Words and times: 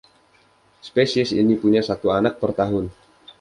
Spesies 0.87 1.29
ini 1.41 1.53
punya 1.63 1.81
satu 1.89 2.07
anak 2.19 2.33
per 2.41 2.51
tahun. 2.61 2.85